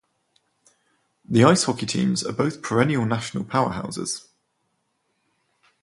The 1.23 1.43
ice 1.43 1.65
hockey 1.65 1.85
teams 1.85 2.25
are 2.25 2.31
both 2.33 2.63
perennial 2.63 3.05
national 3.05 3.43
powerhouses. 3.43 4.29